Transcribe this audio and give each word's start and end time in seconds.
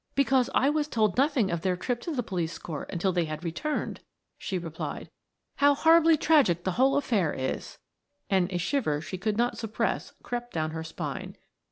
"Because 0.15 0.49
I 0.55 0.71
was 0.71 0.87
told 0.87 1.15
nothing 1.15 1.51
of 1.51 1.61
their 1.61 1.77
trip 1.77 2.01
to 2.01 2.11
the 2.11 2.23
police 2.23 2.57
court 2.57 2.89
until 2.91 3.11
they 3.11 3.25
had 3.25 3.43
returned," 3.43 3.99
she 4.35 4.57
replied. 4.57 5.11
"How 5.57 5.75
horribly 5.75 6.17
tragic 6.17 6.63
the 6.63 6.71
whole 6.71 6.97
affair 6.97 7.33
is!" 7.35 7.77
And 8.27 8.51
a 8.51 8.57
shiver 8.57 8.99
she 8.99 9.19
could 9.19 9.37
not 9.37 9.59
suppress 9.59 10.13
crept 10.23 10.55
down 10.55 10.71
her 10.71 10.83
spine. 10.83 11.35